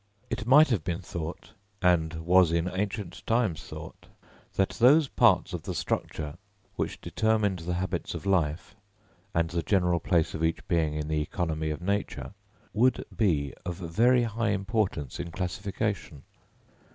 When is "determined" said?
7.01-7.59